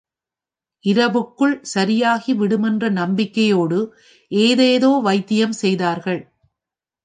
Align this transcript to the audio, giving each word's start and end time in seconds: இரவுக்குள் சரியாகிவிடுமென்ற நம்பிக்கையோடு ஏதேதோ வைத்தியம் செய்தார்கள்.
இரவுக்குள் 0.85 1.53
சரியாகிவிடுமென்ற 1.73 2.89
நம்பிக்கையோடு 2.91 3.79
ஏதேதோ 4.31 4.91
வைத்தியம் 4.99 5.55
செய்தார்கள். 5.61 6.21